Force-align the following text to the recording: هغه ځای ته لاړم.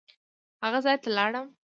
هغه 0.63 0.79
ځای 0.85 0.97
ته 1.03 1.09
لاړم. 1.17 1.47